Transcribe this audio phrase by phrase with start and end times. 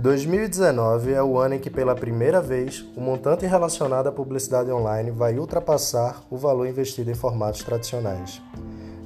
[0.00, 5.10] 2019 é o ano em que, pela primeira vez, o montante relacionado à publicidade online
[5.10, 8.40] vai ultrapassar o valor investido em formatos tradicionais.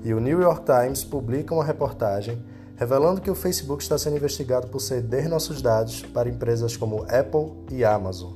[0.04, 2.40] E o New York Times publica uma reportagem
[2.76, 7.52] revelando que o Facebook está sendo investigado por ceder nossos dados para empresas como Apple
[7.72, 8.34] e Amazon.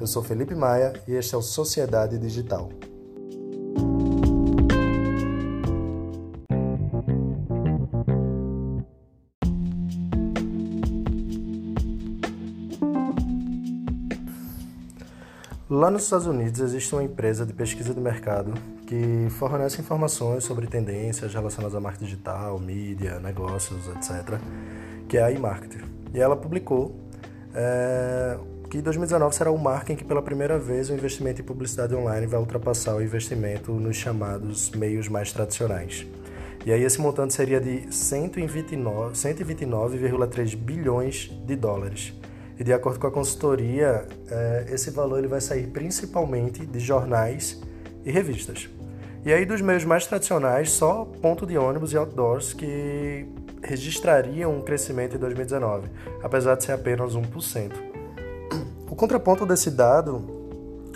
[0.00, 2.70] Eu sou Felipe Maia e este é o Sociedade Digital.
[15.70, 18.54] Lá nos Estados Unidos existe uma empresa de pesquisa de mercado
[18.88, 24.40] que fornece informações sobre tendências relacionadas à marketing digital, mídia, negócios, etc.,
[25.08, 25.84] que é a eMarketer.
[26.12, 26.96] E ela publicou
[27.54, 28.36] é,
[28.68, 32.26] que 2019 será o marco em que pela primeira vez o investimento em publicidade online
[32.26, 36.04] vai ultrapassar o investimento nos chamados meios mais tradicionais.
[36.66, 42.19] E aí esse montante seria de 129,3 129, bilhões de dólares
[42.60, 47.58] e de acordo com a consultoria, é, esse valor ele vai sair principalmente de jornais
[48.04, 48.68] e revistas.
[49.24, 53.26] E aí dos meios mais tradicionais, só ponto de ônibus e outdoors que
[53.62, 55.88] registrariam um crescimento em 2019,
[56.22, 57.72] apesar de ser apenas 1%.
[58.90, 60.22] O contraponto desse dado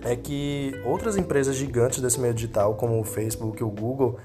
[0.03, 4.19] é que outras empresas gigantes desse meio digital, como o Facebook e o Google,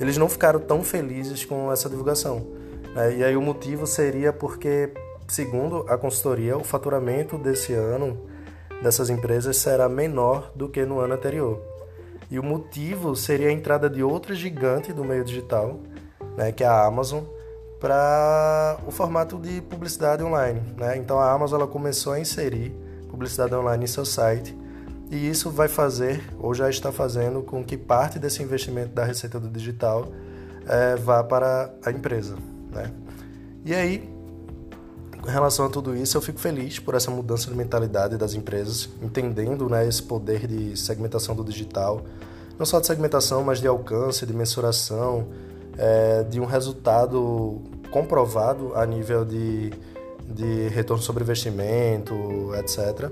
[0.00, 2.46] eles não ficaram tão felizes com essa divulgação.
[2.94, 3.18] Né?
[3.18, 4.90] E aí o motivo seria porque
[5.28, 8.18] Segundo a consultoria, o faturamento desse ano
[8.82, 11.60] dessas empresas será menor do que no ano anterior.
[12.30, 15.80] E o motivo seria a entrada de outra gigante do meio digital,
[16.36, 17.24] né, que é a Amazon,
[17.80, 20.60] para o formato de publicidade online.
[20.76, 20.96] Né?
[20.96, 22.74] Então a Amazon ela começou a inserir
[23.08, 24.56] publicidade online em seu site
[25.10, 29.38] e isso vai fazer, ou já está fazendo, com que parte desse investimento da receita
[29.38, 30.08] do digital
[30.66, 32.36] é, vá para a empresa.
[32.72, 32.92] Né?
[33.64, 34.15] E aí,
[35.26, 38.88] em relação a tudo isso, eu fico feliz por essa mudança de mentalidade das empresas,
[39.02, 42.02] entendendo né, esse poder de segmentação do digital,
[42.58, 45.26] não só de segmentação, mas de alcance, de mensuração,
[45.76, 49.72] é, de um resultado comprovado a nível de,
[50.28, 52.14] de retorno sobre investimento,
[52.54, 53.10] etc.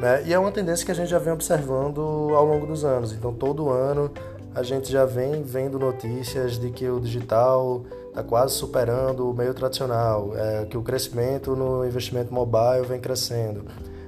[0.00, 0.22] Né?
[0.26, 2.00] E é uma tendência que a gente já vem observando
[2.34, 3.12] ao longo dos anos.
[3.12, 4.10] Então, todo ano
[4.54, 9.54] a gente já vem vendo notícias de que o digital está quase superando o meio
[9.54, 13.64] tradicional, é, que o crescimento no investimento mobile vem crescendo.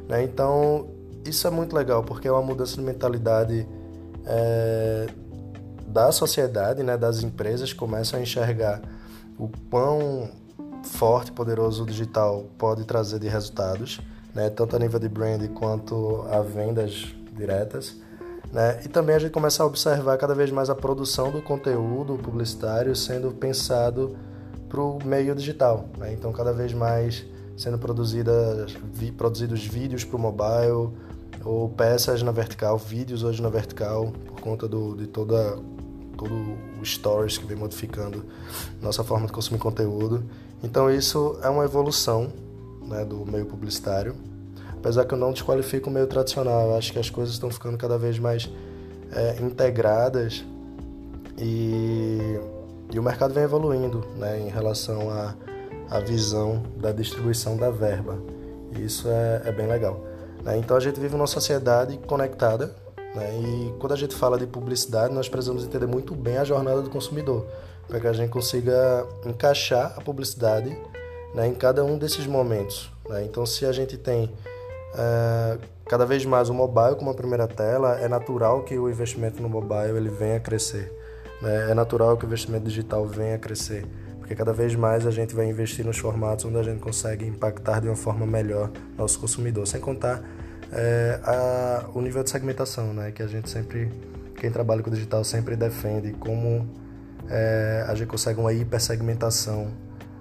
[0.09, 0.23] Né?
[0.25, 0.89] Então,
[1.25, 3.67] isso é muito legal, porque é uma mudança de mentalidade
[4.27, 5.07] é,
[5.87, 8.81] da sociedade, né, das empresas, começam a enxergar
[9.39, 10.31] o quão
[10.85, 14.01] forte e poderoso o digital pode trazer de resultados,
[14.35, 17.97] né, tanto a nível de brand quanto a vendas diretas.
[18.53, 18.81] Né?
[18.85, 22.95] E também a gente começa a observar cada vez mais a produção do conteúdo publicitário
[22.95, 24.15] sendo pensado
[24.69, 25.89] para o meio digital.
[25.97, 26.13] Né?
[26.13, 27.25] Então, cada vez mais
[27.57, 30.91] sendo produzidas, vi, produzidos vídeos para o mobile
[31.45, 35.59] ou peças na vertical, vídeos hoje na vertical, por conta do, de toda,
[36.17, 36.35] todo
[36.81, 38.25] o stories que vem modificando
[38.81, 40.23] nossa forma de consumir conteúdo.
[40.62, 42.33] Então, isso é uma evolução
[42.87, 44.15] né, do meio publicitário
[44.82, 46.70] apesar que eu não desqualifico o meio tradicional.
[46.70, 48.50] Eu acho que as coisas estão ficando cada vez mais
[49.15, 50.44] é, integradas
[51.38, 52.41] e,
[52.93, 55.37] e, o mercado vem evoluindo né, em relação à,
[55.88, 58.19] à visão da distribuição da verba.
[58.76, 60.04] E isso é, é bem legal.
[60.43, 60.59] Né?
[60.59, 62.75] Então a gente vive numa sociedade conectada
[63.14, 63.38] né?
[63.41, 66.91] e quando a gente fala de publicidade, nós precisamos entender muito bem a jornada do
[66.91, 67.47] consumidor
[67.87, 70.76] para que a gente consiga encaixar a publicidade
[71.37, 72.91] né, em cada um desses momentos.
[73.09, 73.25] Né?
[73.25, 74.28] Então, se a gente tem
[74.95, 79.43] é, cada vez mais o mobile como a primeira tela, é natural que o investimento
[79.43, 80.93] no mobile ele venha a crescer.
[81.41, 81.71] Né?
[81.71, 83.87] É natural que o investimento digital venha a crescer,
[84.19, 87.81] porque cada vez mais a gente vai investir nos formatos onde a gente consegue impactar
[87.81, 90.23] de uma forma melhor nosso consumidor, sem contar
[90.73, 93.11] é, a, o nível de segmentação, né?
[93.11, 93.91] que a gente sempre,
[94.37, 96.69] quem trabalha com o digital sempre defende como
[97.29, 99.69] é, a gente consegue uma hipersegmentação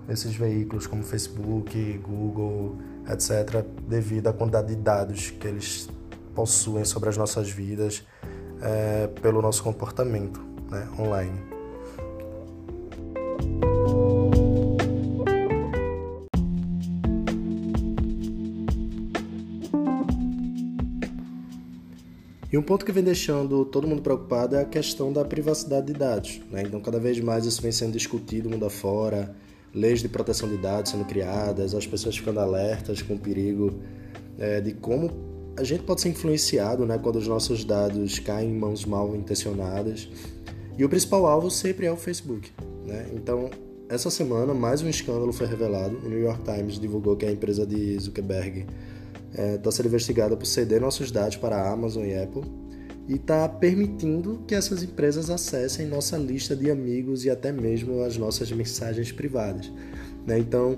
[0.08, 2.78] nesses veículos como Facebook, Google,
[3.08, 5.90] etc., devido à quantidade de dados que eles
[6.34, 8.06] possuem sobre as nossas vidas
[8.62, 11.62] é, pelo nosso comportamento né, online.
[22.52, 25.94] E um ponto que vem deixando todo mundo preocupado é a questão da privacidade de
[25.94, 26.42] dados.
[26.52, 26.64] Né?
[26.64, 29.34] Então, cada vez mais isso vem sendo discutido mundo afora,
[29.74, 33.80] leis de proteção de dados sendo criadas, as pessoas ficando alertas com o perigo
[34.38, 35.12] é, de como
[35.58, 40.10] a gente pode ser influenciado né, quando os nossos dados caem em mãos mal intencionadas.
[40.78, 42.50] E o principal alvo sempre é o Facebook.
[42.86, 43.08] Né?
[43.14, 43.50] Então,
[43.90, 45.98] essa semana mais um escândalo foi revelado.
[45.98, 48.66] O New York Times divulgou que a empresa de Zuckerberg
[49.32, 52.44] está é, sendo investigada por ceder nossos dados para a Amazon e Apple
[53.08, 58.18] e está permitindo que essas empresas acessem nossa lista de amigos e até mesmo as
[58.18, 59.72] nossas mensagens privadas.
[60.26, 60.40] Né?
[60.40, 60.78] Então,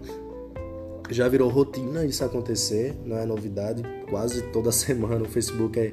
[1.09, 3.83] já virou rotina isso acontecer, não é novidade.
[4.09, 5.91] Quase toda semana o Facebook, é,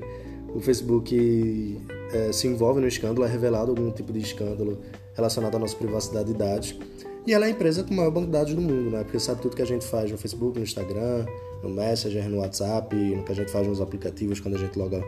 [0.55, 1.81] o Facebook
[2.13, 4.79] é, se envolve no escândalo, é revelado algum tipo de escândalo
[5.15, 6.79] relacionado à nossa privacidade de dados.
[7.27, 9.05] E ela é a empresa com o maior banco de dados do mundo, né?
[9.05, 11.27] Porque sabe tudo que a gente faz no Facebook, no Instagram,
[11.63, 15.05] no Messenger, no WhatsApp, no que a gente faz nos aplicativos quando a gente loga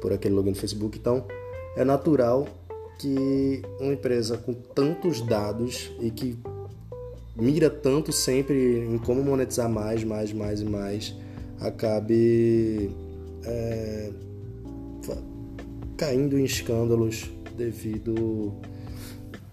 [0.00, 0.98] por aquele login no Facebook.
[0.98, 1.24] Então,
[1.76, 2.46] é natural
[2.98, 6.36] que uma empresa com tantos dados e que
[7.36, 11.14] mira tanto sempre em como monetizar mais, mais, mais e mais,
[11.60, 12.90] acabe
[13.44, 14.10] é,
[15.96, 18.52] caindo em escândalos devido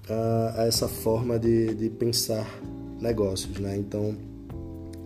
[0.10, 2.48] a, a essa forma de, de pensar
[3.02, 3.78] negócios, né?
[3.78, 4.16] Então,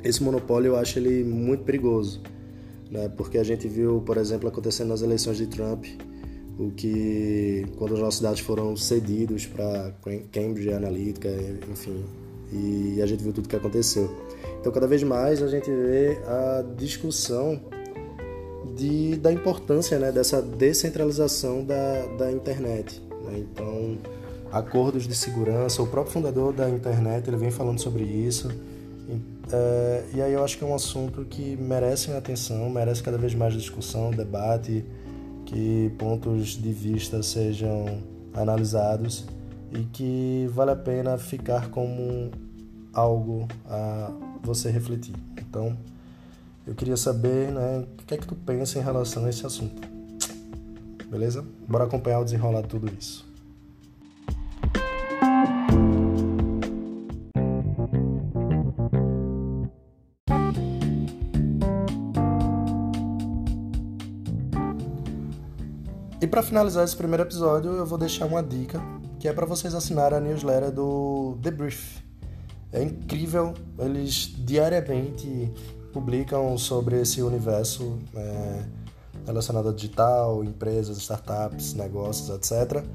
[0.03, 2.21] esse monopólio eu acho ele muito perigoso,
[2.91, 3.09] né?
[3.15, 5.85] Porque a gente viu, por exemplo, acontecendo nas eleições de Trump,
[6.59, 9.93] o que quando os nossos dados foram cedidos para
[10.31, 11.29] Cambridge Analytica,
[11.71, 12.03] enfim,
[12.51, 14.13] e a gente viu tudo que aconteceu.
[14.59, 17.59] Então, cada vez mais a gente vê a discussão
[18.75, 23.01] de, da importância né, dessa descentralização da, da internet.
[23.23, 23.39] Né?
[23.39, 23.97] Então,
[24.51, 28.51] acordos de segurança, o próprio fundador da internet ele vem falando sobre isso.
[29.51, 33.17] E, é, e aí eu acho que é um assunto que merece atenção, merece cada
[33.17, 34.85] vez mais discussão, debate,
[35.45, 38.01] que pontos de vista sejam
[38.33, 39.25] analisados
[39.71, 42.31] e que vale a pena ficar como
[42.93, 44.11] algo a
[44.41, 45.15] você refletir.
[45.37, 45.77] Então,
[46.65, 49.81] eu queria saber, né, o que é que tu pensa em relação a esse assunto.
[51.09, 51.43] Beleza?
[51.67, 53.30] Bora acompanhar o desenrolar de tudo isso.
[66.21, 68.79] E para finalizar esse primeiro episódio, eu vou deixar uma dica
[69.19, 71.97] que é para vocês assinarem a newsletter do The Brief.
[72.71, 75.51] É incrível, eles diariamente
[75.91, 78.63] publicam sobre esse universo é,
[79.25, 82.85] relacionado a digital, empresas, startups, negócios, etc.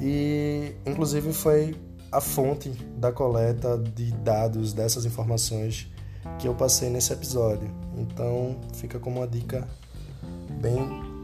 [0.00, 1.74] E, inclusive, foi
[2.12, 5.90] a fonte da coleta de dados dessas informações
[6.38, 7.68] que eu passei nesse episódio.
[7.96, 9.66] Então, fica como uma dica
[10.60, 10.78] bem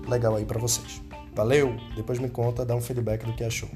[0.08, 1.06] legal aí para vocês.
[1.37, 1.77] Valeu!
[1.94, 3.69] Depois me conta, dá um feedback do que achou.